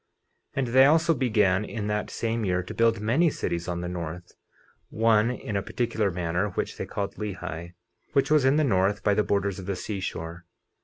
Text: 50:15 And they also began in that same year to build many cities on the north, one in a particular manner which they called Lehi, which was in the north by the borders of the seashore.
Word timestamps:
50:15 0.57 0.57
And 0.57 0.67
they 0.73 0.85
also 0.85 1.13
began 1.13 1.63
in 1.63 1.85
that 1.85 2.09
same 2.09 2.43
year 2.43 2.63
to 2.63 2.73
build 2.73 2.99
many 2.99 3.29
cities 3.29 3.67
on 3.67 3.81
the 3.81 3.87
north, 3.87 4.31
one 4.89 5.29
in 5.29 5.55
a 5.55 5.61
particular 5.61 6.09
manner 6.09 6.49
which 6.49 6.75
they 6.77 6.87
called 6.87 7.17
Lehi, 7.17 7.75
which 8.13 8.31
was 8.31 8.43
in 8.43 8.55
the 8.55 8.63
north 8.63 9.03
by 9.03 9.13
the 9.13 9.23
borders 9.23 9.59
of 9.59 9.67
the 9.67 9.75
seashore. 9.75 10.47